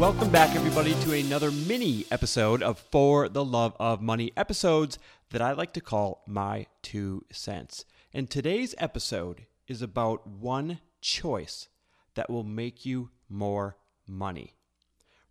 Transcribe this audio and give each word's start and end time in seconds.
Welcome 0.00 0.30
back, 0.30 0.56
everybody, 0.56 0.94
to 1.02 1.12
another 1.12 1.50
mini 1.50 2.06
episode 2.10 2.62
of 2.62 2.78
For 2.78 3.28
the 3.28 3.44
Love 3.44 3.76
of 3.78 4.00
Money 4.00 4.32
episodes 4.34 4.98
that 5.28 5.42
I 5.42 5.52
like 5.52 5.74
to 5.74 5.82
call 5.82 6.24
My 6.26 6.64
Two 6.80 7.26
Cents. 7.30 7.84
And 8.14 8.30
today's 8.30 8.74
episode 8.78 9.44
is 9.68 9.82
about 9.82 10.26
one 10.26 10.80
choice 11.02 11.68
that 12.14 12.30
will 12.30 12.44
make 12.44 12.86
you 12.86 13.10
more 13.28 13.76
money. 14.08 14.54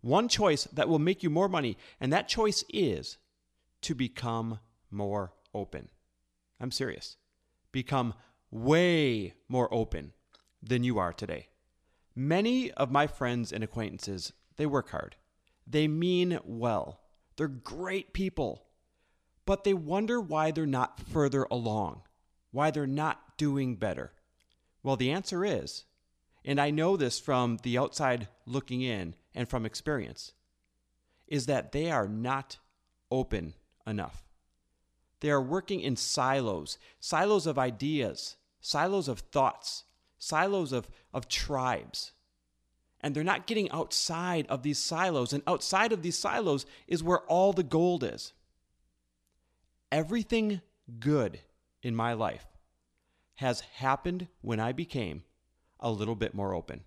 One 0.02 0.28
choice 0.28 0.68
that 0.72 0.88
will 0.88 1.00
make 1.00 1.24
you 1.24 1.30
more 1.30 1.48
money, 1.48 1.76
and 1.98 2.12
that 2.12 2.28
choice 2.28 2.62
is 2.72 3.18
to 3.82 3.96
become 3.96 4.60
more 4.88 5.32
open. 5.52 5.88
I'm 6.60 6.70
serious. 6.70 7.16
Become 7.72 8.14
way 8.52 9.34
more 9.48 9.68
open 9.74 10.12
than 10.62 10.84
you 10.84 11.00
are 11.00 11.12
today. 11.12 11.48
Many 12.14 12.70
of 12.70 12.92
my 12.92 13.08
friends 13.08 13.52
and 13.52 13.64
acquaintances 13.64 14.32
they 14.60 14.66
work 14.66 14.90
hard. 14.90 15.16
They 15.66 15.88
mean 15.88 16.38
well. 16.44 17.00
They're 17.36 17.48
great 17.48 18.12
people. 18.12 18.66
But 19.46 19.64
they 19.64 19.72
wonder 19.72 20.20
why 20.20 20.50
they're 20.50 20.66
not 20.66 21.00
further 21.00 21.46
along, 21.50 22.02
why 22.50 22.70
they're 22.70 22.86
not 22.86 23.38
doing 23.38 23.76
better. 23.76 24.12
Well, 24.82 24.96
the 24.96 25.12
answer 25.12 25.46
is, 25.46 25.84
and 26.44 26.60
I 26.60 26.70
know 26.70 26.98
this 26.98 27.18
from 27.18 27.56
the 27.62 27.78
outside 27.78 28.28
looking 28.44 28.82
in 28.82 29.14
and 29.34 29.48
from 29.48 29.64
experience, 29.64 30.34
is 31.26 31.46
that 31.46 31.72
they 31.72 31.90
are 31.90 32.06
not 32.06 32.58
open 33.10 33.54
enough. 33.86 34.28
They 35.20 35.30
are 35.30 35.40
working 35.40 35.80
in 35.80 35.96
silos, 35.96 36.76
silos 36.98 37.46
of 37.46 37.58
ideas, 37.58 38.36
silos 38.60 39.08
of 39.08 39.20
thoughts, 39.20 39.84
silos 40.18 40.72
of, 40.72 40.90
of 41.14 41.28
tribes 41.28 42.12
and 43.00 43.14
they're 43.14 43.24
not 43.24 43.46
getting 43.46 43.70
outside 43.70 44.46
of 44.48 44.62
these 44.62 44.78
silos. 44.78 45.32
And 45.32 45.42
outside 45.46 45.92
of 45.92 46.02
these 46.02 46.18
silos 46.18 46.66
is 46.86 47.02
where 47.02 47.20
all 47.20 47.52
the 47.52 47.62
gold 47.62 48.04
is. 48.04 48.32
Everything 49.90 50.60
good 50.98 51.40
in 51.82 51.94
my 51.94 52.12
life 52.12 52.46
has 53.36 53.60
happened 53.60 54.28
when 54.42 54.60
I 54.60 54.72
became 54.72 55.24
a 55.80 55.90
little 55.90 56.14
bit 56.14 56.34
more 56.34 56.54
open. 56.54 56.82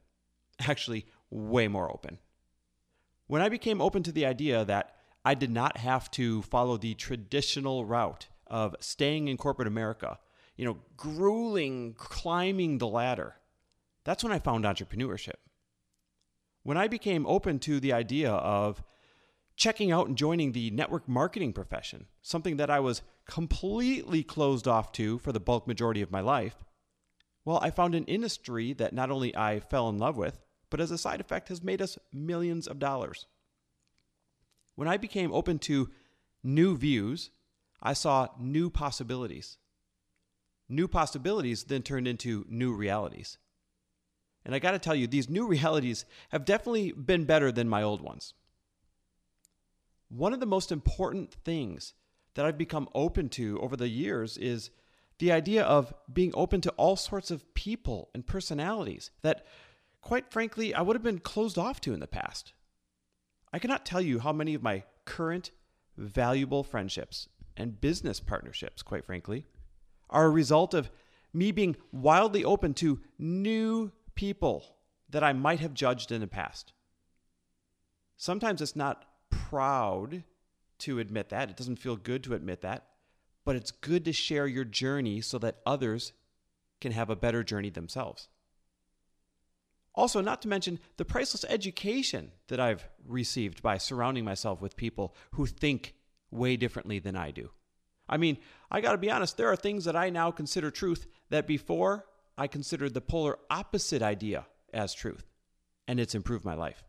Actually, 0.60 1.06
way 1.32 1.68
more 1.68 1.92
open. 1.92 2.20
When 3.28 3.42
I 3.42 3.50
became 3.50 3.82
open 3.82 4.04
to 4.04 4.12
the 4.12 4.26
idea 4.26 4.64
that 4.66 4.96
I 5.26 5.34
did 5.34 5.50
not 5.50 5.78
have 5.78 6.12
to 6.12 6.44
follow 6.44 6.78
the 6.78 6.94
traditional 6.94 7.86
route 7.86 8.28
of 8.46 8.76
staying 8.80 9.30
in 9.30 9.38
corporate 9.38 9.68
America, 9.68 10.20
you 10.56 10.66
know, 10.66 10.78
grueling, 10.96 11.96
climbing 11.98 12.78
the 12.78 12.88
ladder, 12.88 13.36
that's 14.04 14.24
when 14.24 14.34
I 14.34 14.40
found 14.40 14.66
entrepreneurship 14.66 15.36
when 16.64 16.78
I 16.78 16.88
became 16.88 17.26
open 17.28 17.60
to 17.60 17.80
the 17.80 17.94
idea 17.94 18.32
of 18.32 18.84
checking 19.56 19.92
out 19.92 20.08
and 20.08 20.18
joining 20.18 20.52
the 20.52 20.72
network 20.72 21.08
marketing 21.08 21.54
profession, 21.54 22.08
something 22.22 22.58
that 22.58 22.70
I 22.70 22.80
was 22.80 23.02
completely 23.30 24.24
closed 24.24 24.68
off 24.68 24.92
to 24.94 25.20
for 25.20 25.32
the 25.32 25.40
bulk 25.40 25.68
majority 25.68 26.02
of 26.02 26.12
my 26.12 26.22
life, 26.22 26.56
well, 27.46 27.60
I 27.62 27.70
found 27.70 27.94
an 27.94 28.06
industry 28.06 28.74
that 28.74 28.94
not 28.94 29.12
only 29.12 29.36
I 29.36 29.60
fell 29.60 29.90
in 29.90 29.98
love 29.98 30.18
with, 30.18 30.40
but 30.70 30.80
as 30.80 30.92
a 30.92 30.98
side 30.98 31.20
effect 31.20 31.50
has 31.50 31.62
made 31.62 31.82
us 31.82 32.00
millions 32.12 32.68
of 32.68 32.80
dollars. 32.80 33.28
When 34.76 34.88
I 34.88 34.98
became 34.98 35.32
open 35.32 35.60
to 35.60 35.92
new 36.44 36.78
views, 36.78 37.30
I 37.82 37.94
saw 37.94 38.30
new 38.40 38.70
possibilities. 38.70 39.58
New 40.70 40.88
possibilities 40.88 41.66
then 41.66 41.84
turned 41.84 42.08
into 42.08 42.46
new 42.50 42.74
realities. 42.74 43.38
And 44.46 44.54
I 44.54 44.60
got 44.60 44.72
to 44.72 44.80
tell 44.80 44.96
you, 44.96 45.08
these 45.08 45.30
new 45.30 45.48
realities 45.48 46.06
have 46.30 46.46
definitely 46.46 46.92
been 46.92 47.26
better 47.26 47.52
than 47.52 47.70
my 47.70 47.82
old 47.82 48.02
ones. 48.02 48.34
One 50.10 50.34
of 50.34 50.40
the 50.40 50.46
most 50.46 50.72
important 50.72 51.34
things 51.34 51.94
that 52.36 52.46
I've 52.46 52.58
become 52.58 52.90
open 52.94 53.30
to 53.30 53.60
over 53.62 53.76
the 53.76 53.88
years 53.88 54.38
is 54.38 54.70
the 55.20 55.32
idea 55.32 55.64
of 55.64 55.94
being 56.12 56.32
open 56.34 56.62
to 56.62 56.72
all 56.72 56.96
sorts 56.96 57.32
of 57.32 57.54
people 57.54 58.10
and 58.14 58.26
personalities 58.26 59.12
that, 59.22 59.46
quite 60.02 60.32
frankly, 60.32 60.74
I 60.74 60.82
would 60.82 60.96
have 60.96 61.04
been 61.04 61.20
closed 61.20 61.58
off 61.58 61.80
to 61.82 61.94
in 61.94 62.00
the 62.00 62.08
past. 62.08 62.54
I 63.54 63.60
cannot 63.60 63.86
tell 63.86 64.02
you 64.02 64.20
how 64.20 64.34
many 64.34 64.56
of 64.56 64.64
my 64.64 64.84
current 65.06 65.52
valuable 65.98 66.64
friendships 66.64 67.30
and 67.56 67.80
business 67.80 68.20
partnerships, 68.20 68.82
quite 68.82 69.06
frankly, 69.06 69.46
are 70.10 70.26
a 70.26 70.30
result 70.32 70.74
of 70.74 70.90
me 71.34 71.52
being 71.52 71.76
wildly 71.92 72.44
open 72.44 72.74
to 72.76 73.00
new 73.18 73.92
people 74.16 74.76
that 75.10 75.24
I 75.24 75.34
might 75.34 75.60
have 75.60 75.74
judged 75.74 76.12
in 76.12 76.22
the 76.22 76.28
past. 76.28 76.74
Sometimes 78.18 78.62
it's 78.62 78.76
not 78.76 79.06
proud 79.30 80.24
to 80.80 81.00
admit 81.00 81.30
that. 81.30 81.50
It 81.50 81.58
doesn't 81.58 81.78
feel 81.78 81.96
good 81.96 82.24
to 82.24 82.34
admit 82.34 82.62
that. 82.62 82.88
But 83.46 83.56
it's 83.56 83.72
good 83.72 84.06
to 84.06 84.14
share 84.14 84.48
your 84.48 84.64
journey 84.64 85.22
so 85.22 85.38
that 85.40 85.60
others 85.66 86.14
can 86.80 86.92
have 86.92 87.10
a 87.10 87.16
better 87.16 87.44
journey 87.44 87.70
themselves. 87.70 88.30
Also, 89.96 90.22
not 90.22 90.42
to 90.42 90.48
mention 90.48 90.80
the 90.98 91.06
priceless 91.06 91.46
education 91.48 92.32
that 92.48 92.60
I've 92.60 92.90
received 93.06 93.62
by 93.62 93.78
surrounding 93.78 94.26
myself 94.26 94.62
with 94.62 94.76
people 94.76 95.16
who 95.34 95.46
think 95.46 95.94
way 96.32 96.58
differently 96.58 97.00
than 97.00 97.16
I 97.16 97.32
do. 97.32 97.52
I 98.10 98.18
mean, 98.18 98.38
I 98.72 98.82
got 98.82 98.94
to 98.94 98.98
be 98.98 99.12
honest, 99.12 99.38
there 99.38 99.52
are 99.52 99.56
things 99.56 99.86
that 99.86 99.96
I 99.96 100.10
now 100.10 100.32
consider 100.32 100.72
truth 100.72 101.06
that 101.30 101.48
before 101.48 102.06
I 102.38 102.48
considered 102.48 102.94
the 102.94 103.02
polar 103.02 103.38
opposite 103.50 104.02
idea 104.02 104.48
as 104.74 104.94
truth, 104.94 105.26
and 105.88 106.00
it's 106.00 106.16
improved 106.16 106.46
my 106.46 106.56
life. 106.56 106.84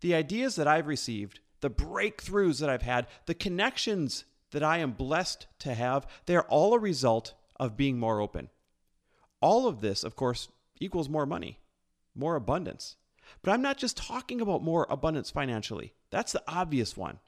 The 0.00 0.14
ideas 0.14 0.56
that 0.56 0.68
I've 0.68 0.86
received, 0.86 1.40
the 1.60 1.70
breakthroughs 1.70 2.60
that 2.60 2.70
I've 2.70 2.82
had, 2.82 3.08
the 3.26 3.34
connections 3.34 4.24
that 4.52 4.62
I 4.62 4.78
am 4.78 4.92
blessed 4.92 5.46
to 5.60 5.74
have, 5.74 6.06
they 6.26 6.36
are 6.36 6.46
all 6.48 6.74
a 6.74 6.78
result 6.78 7.34
of 7.56 7.76
being 7.76 7.98
more 7.98 8.20
open. 8.20 8.50
All 9.40 9.66
of 9.66 9.80
this, 9.80 10.04
of 10.04 10.14
course, 10.14 10.48
equals 10.80 11.08
more 11.08 11.26
money, 11.26 11.58
more 12.14 12.36
abundance. 12.36 12.96
But 13.42 13.52
I'm 13.52 13.62
not 13.62 13.78
just 13.78 13.96
talking 13.96 14.40
about 14.40 14.62
more 14.62 14.86
abundance 14.88 15.30
financially. 15.30 15.92
That's 16.10 16.32
the 16.32 16.42
obvious 16.46 16.96
one. 16.96 17.18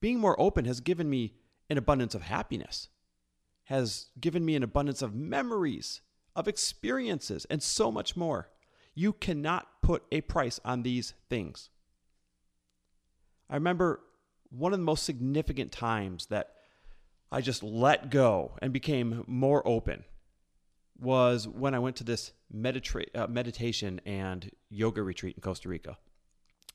Being 0.00 0.20
more 0.20 0.38
open 0.40 0.66
has 0.66 0.80
given 0.80 1.08
me 1.08 1.34
an 1.68 1.78
abundance 1.78 2.14
of 2.14 2.22
happiness 2.22 2.88
has 3.66 4.06
given 4.20 4.44
me 4.44 4.54
an 4.54 4.62
abundance 4.62 5.02
of 5.02 5.14
memories, 5.14 6.00
of 6.34 6.48
experiences, 6.48 7.46
and 7.50 7.62
so 7.62 7.90
much 7.90 8.16
more. 8.16 8.48
You 8.94 9.12
cannot 9.12 9.82
put 9.82 10.04
a 10.10 10.20
price 10.22 10.58
on 10.64 10.82
these 10.82 11.14
things. 11.28 11.70
I 13.50 13.54
remember 13.54 14.00
one 14.50 14.72
of 14.72 14.78
the 14.78 14.84
most 14.84 15.04
significant 15.04 15.72
times 15.72 16.26
that 16.26 16.54
I 17.30 17.40
just 17.40 17.62
let 17.62 18.10
go 18.10 18.56
and 18.62 18.72
became 18.72 19.24
more 19.26 19.66
open 19.66 20.04
was 20.98 21.46
when 21.46 21.74
I 21.74 21.78
went 21.78 21.96
to 21.96 22.04
this 22.04 22.32
medita- 22.54 23.14
uh, 23.14 23.26
meditation 23.26 24.00
and 24.06 24.50
yoga 24.70 25.02
retreat 25.02 25.36
in 25.36 25.42
Costa 25.42 25.68
Rica. 25.68 25.98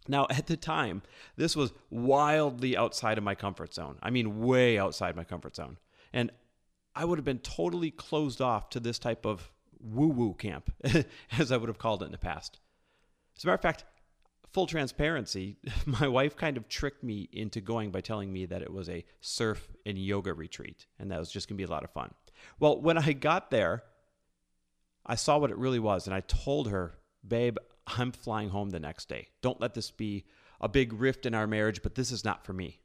Now, 0.08 0.28
at 0.30 0.48
the 0.48 0.58
time, 0.58 1.04
this 1.38 1.56
was 1.56 1.74
wildly 1.90 2.76
outside 2.76 3.18
of 3.18 3.24
my 3.24 3.36
comfort 3.36 3.74
zone. 3.74 3.98
I 4.02 4.10
mean, 4.10 4.42
way 4.42 4.78
outside 4.78 5.16
my 5.16 5.24
comfort 5.24 5.56
zone. 5.56 5.78
And 6.12 6.32
I 6.96 7.06
would 7.06 7.18
have 7.18 7.26
been 7.26 7.40
totally 7.40 7.92
closed 7.92 8.42
off 8.42 8.70
to 8.72 8.80
this 8.80 9.00
type 9.00 9.26
of 9.26 9.52
woo 9.80 10.10
woo 10.10 10.34
camp, 10.34 10.74
as 11.38 11.52
I 11.52 11.58
would 11.58 11.70
have 11.70 11.78
called 11.78 12.04
it 12.04 12.08
in 12.08 12.12
the 12.12 12.18
past. 12.18 12.60
As 13.38 13.44
a 13.44 13.48
matter 13.48 13.56
of 13.56 13.62
fact, 13.62 13.86
full 14.52 14.68
transparency, 14.68 15.58
my 15.86 16.08
wife 16.08 16.36
kind 16.36 16.58
of 16.58 16.68
tricked 16.68 17.04
me 17.04 17.30
into 17.32 17.62
going 17.62 17.92
by 17.92 18.02
telling 18.02 18.32
me 18.32 18.46
that 18.46 18.62
it 18.62 18.72
was 18.72 18.90
a 18.90 19.06
surf 19.22 19.70
and 19.86 19.98
yoga 19.98 20.34
retreat 20.34 20.86
and 21.00 21.12
that 21.12 21.20
was 21.20 21.32
just 21.32 21.48
going 21.48 21.58
to 21.58 21.62
be 21.62 21.68
a 21.68 21.72
lot 21.72 21.84
of 21.84 21.92
fun. 21.92 22.14
Well, 22.60 22.80
when 22.80 22.98
I 22.98 23.14
got 23.14 23.52
there, 23.52 23.84
I 25.06 25.16
saw 25.16 25.38
what 25.38 25.52
it 25.52 25.58
really 25.58 25.80
was 25.80 26.08
and 26.08 26.14
I 26.14 26.22
told 26.22 26.70
her, 26.70 26.98
babe, 27.26 27.58
I'm 27.88 28.12
flying 28.12 28.50
home 28.50 28.70
the 28.70 28.80
next 28.80 29.10
day. 29.10 29.28
Don't 29.42 29.60
let 29.60 29.74
this 29.74 29.92
be 29.92 30.26
a 30.60 30.70
big 30.70 30.94
rift 30.94 31.26
in 31.26 31.34
our 31.34 31.48
marriage, 31.48 31.82
but 31.82 31.96
this 31.96 32.12
is 32.12 32.24
not 32.24 32.46
for 32.46 32.54
me. 32.54 32.80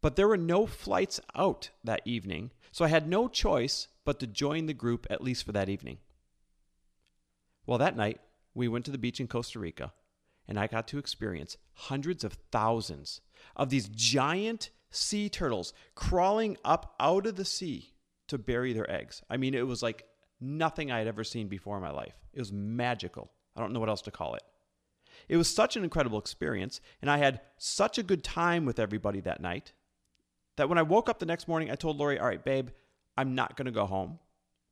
But 0.00 0.16
there 0.16 0.28
were 0.28 0.36
no 0.36 0.66
flights 0.66 1.20
out 1.34 1.70
that 1.82 2.02
evening, 2.04 2.52
so 2.70 2.84
I 2.84 2.88
had 2.88 3.08
no 3.08 3.28
choice 3.28 3.88
but 4.04 4.20
to 4.20 4.26
join 4.26 4.66
the 4.66 4.74
group 4.74 5.06
at 5.10 5.22
least 5.22 5.44
for 5.44 5.52
that 5.52 5.68
evening. 5.68 5.98
Well, 7.66 7.78
that 7.78 7.96
night, 7.96 8.20
we 8.54 8.68
went 8.68 8.84
to 8.86 8.90
the 8.90 8.98
beach 8.98 9.20
in 9.20 9.26
Costa 9.26 9.58
Rica, 9.58 9.92
and 10.46 10.58
I 10.58 10.66
got 10.66 10.88
to 10.88 10.98
experience 10.98 11.56
hundreds 11.72 12.24
of 12.24 12.38
thousands 12.50 13.20
of 13.56 13.70
these 13.70 13.88
giant 13.88 14.70
sea 14.90 15.28
turtles 15.28 15.72
crawling 15.94 16.56
up 16.64 16.94
out 16.98 17.26
of 17.26 17.36
the 17.36 17.44
sea 17.44 17.92
to 18.28 18.38
bury 18.38 18.72
their 18.72 18.90
eggs. 18.90 19.22
I 19.28 19.36
mean, 19.36 19.54
it 19.54 19.66
was 19.66 19.82
like 19.82 20.04
nothing 20.40 20.90
I 20.90 20.98
had 20.98 21.08
ever 21.08 21.24
seen 21.24 21.48
before 21.48 21.76
in 21.76 21.82
my 21.82 21.90
life. 21.90 22.14
It 22.32 22.40
was 22.40 22.52
magical. 22.52 23.30
I 23.56 23.60
don't 23.60 23.72
know 23.72 23.80
what 23.80 23.88
else 23.88 24.02
to 24.02 24.10
call 24.10 24.34
it. 24.34 24.42
It 25.28 25.36
was 25.36 25.52
such 25.52 25.76
an 25.76 25.84
incredible 25.84 26.18
experience, 26.18 26.80
and 27.02 27.10
I 27.10 27.18
had 27.18 27.40
such 27.58 27.98
a 27.98 28.02
good 28.02 28.22
time 28.22 28.64
with 28.64 28.78
everybody 28.78 29.20
that 29.20 29.40
night 29.40 29.72
that 30.58 30.68
when 30.68 30.78
I 30.78 30.82
woke 30.82 31.08
up 31.08 31.18
the 31.18 31.26
next 31.26 31.48
morning, 31.48 31.70
I 31.70 31.74
told 31.74 31.96
Lori, 31.96 32.18
All 32.18 32.26
right, 32.26 32.44
babe, 32.44 32.68
I'm 33.16 33.34
not 33.34 33.56
going 33.56 33.66
to 33.66 33.72
go 33.72 33.86
home. 33.86 34.18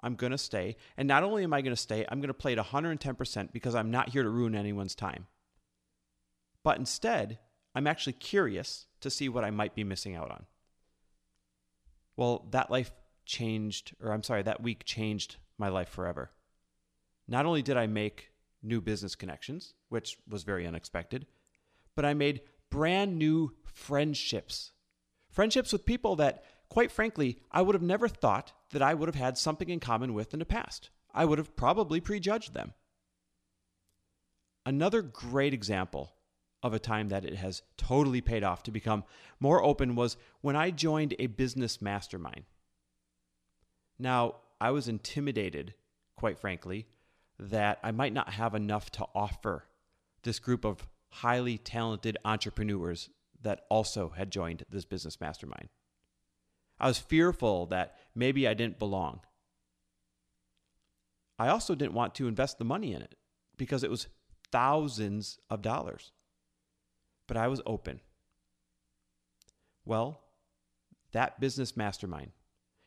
I'm 0.01 0.15
going 0.15 0.33
to 0.33 0.39
stay. 0.39 0.77
And 0.97 1.09
not 1.09 1.25
only 1.25 1.43
am 1.43 1.55
I 1.55 1.63
going 1.63 1.75
to 1.75 1.81
stay, 1.81 2.05
I'm 2.09 2.21
going 2.21 2.29
to 2.29 2.35
play 2.35 2.53
it 2.53 2.59
110% 2.59 3.53
because 3.53 3.75
I'm 3.75 3.91
not 3.91 4.11
here 4.11 4.23
to 4.23 4.29
ruin 4.29 4.55
anyone's 4.55 4.95
time. 4.95 5.27
But 6.63 6.79
instead, 6.79 7.39
I'm 7.75 7.87
actually 7.87 8.13
curious 8.13 8.87
to 9.01 9.11
see 9.11 9.29
what 9.29 9.45
I 9.45 9.51
might 9.51 9.75
be 9.75 9.85
missing 9.85 10.15
out 10.15 10.31
on. 10.31 10.47
Well, 12.17 12.47
that 12.51 12.71
life 12.71 12.93
changed, 13.25 13.95
or 14.03 14.13
I'm 14.13 14.23
sorry, 14.23 14.43
that 14.43 14.63
week 14.63 14.85
changed 14.85 15.37
my 15.59 15.69
life 15.69 15.89
forever. 15.89 16.31
Not 17.29 17.47
only 17.47 17.63
did 17.63 17.77
I 17.77 17.87
make 17.87 18.31
new 18.63 18.81
business 18.81 19.15
connections, 19.15 19.75
which 19.89 20.19
was 20.29 20.43
very 20.43 20.67
unexpected, 20.67 21.27
but 21.95 22.05
I 22.05 22.15
made 22.15 22.43
brand 22.71 23.19
new 23.19 23.53
friendships. 23.65 24.73
Friendships 25.37 25.71
with 25.71 25.85
people 25.85 26.17
that, 26.17 26.45
quite 26.71 26.91
frankly, 26.91 27.39
I 27.53 27.61
would 27.61 27.75
have 27.75 27.83
never 27.83 28.09
thought 28.09 28.55
that 28.71 28.81
I 28.81 28.95
would 28.95 29.07
have 29.07 29.15
had 29.15 29.37
something 29.37 29.69
in 29.69 29.81
common 29.81 30.15
with 30.15 30.33
in 30.33 30.39
the 30.39 30.47
past. 30.47 30.89
I 31.13 31.27
would 31.27 31.37
have 31.37 31.55
probably 31.55 32.01
prejudged 32.01 32.55
them. 32.55 32.73
Another 34.65 35.03
great 35.03 35.53
example 35.53 36.15
of 36.63 36.73
a 36.73 36.79
time 36.79 37.11
that 37.11 37.27
it 37.27 37.37
has 37.37 37.61
totally 37.77 38.23
paid 38.23 38.45
off 38.45 38.63
to 38.63 38.71
become 38.71 39.05
more 39.39 39.63
open 39.63 39.95
was 39.95 40.17
when 40.41 40.57
I 40.57 40.71
joined 40.71 41.15
a 41.19 41.27
business 41.27 41.83
mastermind. 41.83 42.45
Now, 43.99 44.37
I 44.59 44.71
was 44.71 44.89
intimidated, 44.89 45.75
quite 46.17 46.39
frankly, 46.39 46.87
that 47.39 47.79
I 47.83 47.91
might 47.91 48.15
not 48.15 48.31
have 48.31 48.55
enough 48.55 48.91
to 48.93 49.05
offer 49.15 49.67
this 50.23 50.39
group 50.39 50.65
of 50.65 50.89
highly 51.11 51.59
talented 51.59 52.17
entrepreneurs 52.25 53.11
that 53.47 53.61
also 53.71 54.09
had 54.09 54.33
joined 54.33 54.65
this 54.69 54.85
business 54.85 55.21
mastermind. 55.21 55.69
I 56.81 56.89
was 56.89 56.99
fearful 56.99 57.67
that 57.67 57.97
maybe 58.13 58.47
I 58.47 58.55
didn't 58.55 58.81
belong. 58.81 59.21
I 61.39 61.49
also 61.49 61.77
didn't 61.77 61.95
want 61.95 62.17
to 62.17 62.27
invest 62.27 62.59
the 62.59 62.65
money 62.65 62.93
in 62.93 63.03
it 63.03 63.15
because 63.57 63.85
it 63.85 63.91
was 63.91 64.09
thousands 64.51 65.39
of 65.49 65.63
dollars. 65.63 66.11
But 67.29 67.37
I 67.37 67.47
was 67.47 67.63
open. 67.65 68.01
Well, 69.85 70.23
that 71.13 71.39
business 71.39 71.77
mastermind 71.77 72.33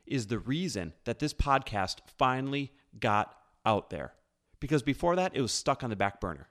is 0.05 0.27
the 0.27 0.39
reason 0.39 0.93
that 1.05 1.19
this 1.19 1.33
podcast 1.33 1.99
finally 2.17 2.73
got 2.99 3.33
out 3.65 3.89
there. 3.91 4.13
Because 4.59 4.83
before 4.83 5.15
that, 5.15 5.31
it 5.33 5.41
was 5.41 5.53
stuck 5.53 5.85
on 5.85 5.89
the 5.89 5.95
back 5.95 6.19
burner. 6.19 6.49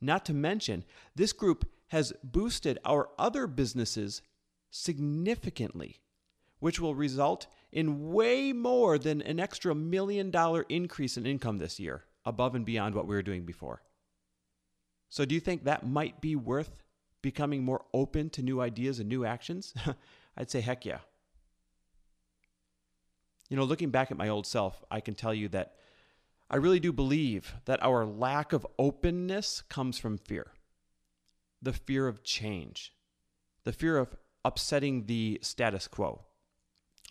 Not 0.00 0.24
to 0.26 0.34
mention, 0.34 0.84
this 1.14 1.34
group 1.34 1.68
has 1.88 2.12
boosted 2.22 2.78
our 2.84 3.08
other 3.18 3.46
businesses 3.46 4.22
significantly, 4.70 6.00
which 6.58 6.80
will 6.80 6.94
result 6.94 7.46
in 7.72 8.12
way 8.12 8.52
more 8.52 8.98
than 8.98 9.22
an 9.22 9.38
extra 9.38 9.74
million 9.74 10.30
dollar 10.30 10.64
increase 10.68 11.16
in 11.16 11.26
income 11.26 11.58
this 11.58 11.78
year, 11.78 12.04
above 12.24 12.54
and 12.54 12.64
beyond 12.64 12.94
what 12.94 13.06
we 13.06 13.14
were 13.14 13.22
doing 13.22 13.44
before. 13.44 13.82
So, 15.08 15.24
do 15.24 15.34
you 15.34 15.40
think 15.40 15.64
that 15.64 15.86
might 15.86 16.20
be 16.20 16.34
worth 16.34 16.82
becoming 17.22 17.62
more 17.62 17.84
open 17.94 18.30
to 18.30 18.42
new 18.42 18.60
ideas 18.60 18.98
and 18.98 19.08
new 19.08 19.24
actions? 19.24 19.72
I'd 20.36 20.50
say, 20.50 20.60
heck 20.60 20.84
yeah. 20.84 20.98
You 23.48 23.56
know, 23.56 23.64
looking 23.64 23.90
back 23.90 24.10
at 24.10 24.16
my 24.16 24.28
old 24.28 24.46
self, 24.46 24.84
I 24.90 25.00
can 25.00 25.14
tell 25.14 25.32
you 25.32 25.48
that 25.50 25.76
I 26.50 26.56
really 26.56 26.80
do 26.80 26.92
believe 26.92 27.54
that 27.64 27.82
our 27.82 28.04
lack 28.04 28.52
of 28.52 28.66
openness 28.78 29.62
comes 29.68 29.98
from 29.98 30.18
fear 30.18 30.52
the 31.62 31.72
fear 31.72 32.06
of 32.08 32.22
change, 32.22 32.92
the 33.64 33.72
fear 33.72 33.96
of 33.98 34.16
upsetting 34.44 35.06
the 35.06 35.38
status 35.42 35.88
quo. 35.88 36.24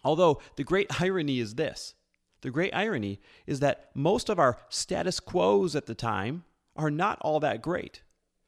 Although 0.04 0.42
the 0.56 0.64
great 0.64 1.02
irony 1.02 1.40
is 1.40 1.56
this 1.56 1.96
the 2.42 2.52
great 2.52 2.76
irony 2.76 3.20
is 3.48 3.60
that 3.62 3.90
most 3.96 4.30
of 4.30 4.38
our 4.38 4.60
status 4.70 5.20
quos 5.20 5.76
at 5.76 5.88
the 5.88 5.96
time 5.96 6.44
are 6.76 6.92
not 6.92 7.18
all 7.22 7.40
that 7.40 7.62
great, 7.62 8.04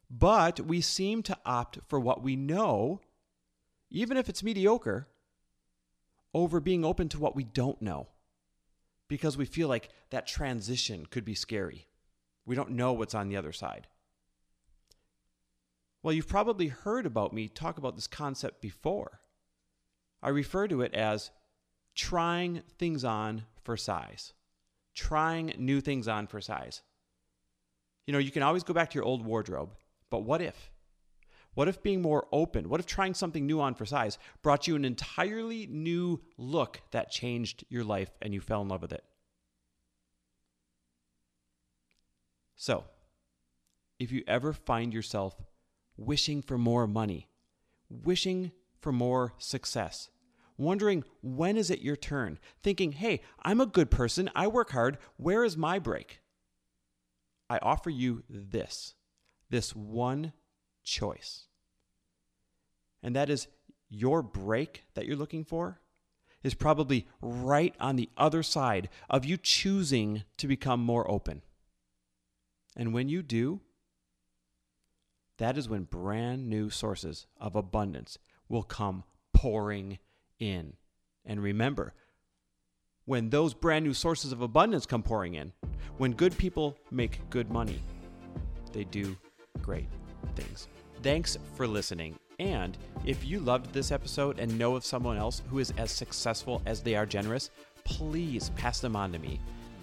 but 0.09 0.59
we 0.59 0.81
seem 0.81 1.23
to 1.23 1.37
opt 1.45 1.79
for 1.87 1.99
what 1.99 2.21
we 2.21 2.35
know, 2.35 3.01
even 3.89 4.15
if 4.15 4.29
it's 4.29 4.43
mediocre, 4.43 5.07
over 6.33 6.59
being 6.59 6.85
open 6.85 7.09
to 7.09 7.19
what 7.19 7.35
we 7.35 7.43
don't 7.43 7.81
know 7.81 8.07
because 9.07 9.37
we 9.37 9.45
feel 9.45 9.67
like 9.67 9.89
that 10.09 10.27
transition 10.27 11.05
could 11.05 11.25
be 11.25 11.35
scary. 11.35 11.87
We 12.45 12.55
don't 12.55 12.71
know 12.71 12.93
what's 12.93 13.15
on 13.15 13.29
the 13.29 13.37
other 13.37 13.51
side. 13.51 13.87
Well, 16.07 16.15
you've 16.15 16.29
probably 16.29 16.69
heard 16.69 17.05
about 17.05 17.33
me 17.33 17.49
talk 17.49 17.77
about 17.77 17.95
this 17.97 18.07
concept 18.07 18.61
before. 18.61 19.19
I 20.23 20.29
refer 20.29 20.65
to 20.69 20.81
it 20.81 20.93
as 20.93 21.31
trying 21.95 22.61
things 22.79 23.03
on 23.03 23.43
for 23.61 23.75
size, 23.75 24.31
trying 24.95 25.53
new 25.57 25.81
things 25.81 26.07
on 26.07 26.27
for 26.27 26.39
size. 26.39 26.81
You 28.05 28.13
know, 28.13 28.19
you 28.19 28.31
can 28.31 28.41
always 28.41 28.63
go 28.63 28.73
back 28.73 28.89
to 28.91 28.95
your 28.95 29.03
old 29.03 29.25
wardrobe, 29.25 29.75
but 30.09 30.23
what 30.23 30.41
if? 30.41 30.71
What 31.55 31.67
if 31.67 31.83
being 31.83 32.01
more 32.01 32.25
open, 32.31 32.69
what 32.69 32.79
if 32.79 32.85
trying 32.85 33.13
something 33.13 33.45
new 33.45 33.59
on 33.59 33.75
for 33.75 33.85
size 33.85 34.17
brought 34.41 34.65
you 34.65 34.77
an 34.77 34.85
entirely 34.85 35.67
new 35.67 36.21
look 36.37 36.79
that 36.91 37.11
changed 37.11 37.65
your 37.67 37.83
life 37.83 38.11
and 38.21 38.33
you 38.33 38.39
fell 38.39 38.61
in 38.61 38.69
love 38.69 38.81
with 38.81 38.93
it? 38.93 39.03
So, 42.55 42.85
if 43.99 44.13
you 44.13 44.23
ever 44.25 44.53
find 44.53 44.93
yourself 44.93 45.35
wishing 45.97 46.41
for 46.41 46.57
more 46.57 46.87
money, 46.87 47.27
wishing 47.89 48.51
for 48.79 48.91
more 48.91 49.33
success, 49.37 50.09
wondering 50.57 51.03
when 51.21 51.57
is 51.57 51.69
it 51.69 51.81
your 51.81 51.95
turn, 51.95 52.39
thinking, 52.63 52.93
hey, 52.93 53.21
I'm 53.43 53.59
a 53.59 53.65
good 53.65 53.91
person, 53.91 54.29
I 54.35 54.47
work 54.47 54.71
hard, 54.71 54.97
where 55.17 55.43
is 55.43 55.57
my 55.57 55.79
break? 55.79 56.21
I 57.49 57.57
offer 57.59 57.89
you 57.89 58.23
this, 58.29 58.93
this 59.49 59.75
one 59.75 60.33
choice. 60.83 61.45
And 63.01 63.15
that 63.15 63.29
is 63.29 63.47
your 63.89 64.21
break 64.21 64.83
that 64.95 65.05
you're 65.05 65.15
looking 65.15 65.45
for 65.45 65.79
is 66.43 66.53
probably 66.53 67.07
right 67.21 67.75
on 67.79 67.95
the 67.95 68.09
other 68.17 68.43
side 68.43 68.89
of 69.09 69.25
you 69.25 69.37
choosing 69.37 70.23
to 70.37 70.47
become 70.47 70.79
more 70.79 71.09
open. 71.09 71.41
And 72.75 72.93
when 72.93 73.09
you 73.09 73.23
do, 73.23 73.61
that 75.37 75.57
is 75.57 75.69
when 75.69 75.83
brand 75.83 76.49
new 76.49 76.69
sources 76.69 77.27
of 77.39 77.55
abundance 77.55 78.17
will 78.49 78.63
come 78.63 79.03
pouring 79.33 79.99
in. 80.39 80.73
And 81.25 81.41
remember, 81.41 81.93
when 83.05 83.29
those 83.29 83.53
brand 83.53 83.85
new 83.85 83.93
sources 83.93 84.31
of 84.31 84.41
abundance 84.41 84.85
come 84.85 85.03
pouring 85.03 85.35
in, 85.35 85.53
when 85.97 86.13
good 86.13 86.37
people 86.37 86.77
make 86.91 87.27
good 87.29 87.49
money, 87.51 87.79
they 88.73 88.83
do 88.83 89.17
great 89.61 89.87
things. 90.35 90.67
Thanks 91.03 91.37
for 91.55 91.67
listening. 91.67 92.15
And 92.39 92.77
if 93.05 93.25
you 93.25 93.39
loved 93.39 93.73
this 93.73 93.91
episode 93.91 94.39
and 94.39 94.57
know 94.57 94.75
of 94.75 94.85
someone 94.85 95.17
else 95.17 95.41
who 95.49 95.59
is 95.59 95.73
as 95.77 95.91
successful 95.91 96.61
as 96.65 96.81
they 96.81 96.95
are 96.95 97.05
generous, 97.05 97.49
please 97.83 98.51
pass 98.55 98.79
them 98.79 98.95
on 98.95 99.11
to 99.13 99.19
me. 99.19 99.39